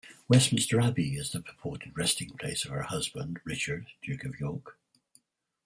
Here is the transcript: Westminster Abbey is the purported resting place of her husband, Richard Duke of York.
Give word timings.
Westminster 0.27 0.81
Abbey 0.81 1.15
is 1.15 1.31
the 1.31 1.41
purported 1.43 1.95
resting 1.95 2.31
place 2.31 2.65
of 2.65 2.71
her 2.71 2.81
husband, 2.81 3.39
Richard 3.43 3.85
Duke 4.01 4.23
of 4.23 4.39
York. 4.39 4.75